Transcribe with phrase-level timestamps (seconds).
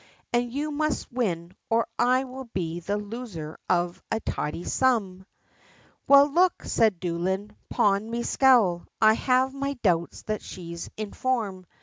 [0.33, 5.27] And you must win, or I will be the loser of a tidy sum."
[6.07, 11.67] "Well, look," said Doolin, "pon me sowl, I have me doubts that she's in form."